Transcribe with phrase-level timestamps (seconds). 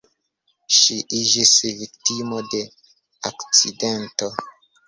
[0.77, 1.51] Ŝi iĝis
[1.81, 2.65] viktimo de
[3.33, 4.35] akcidento.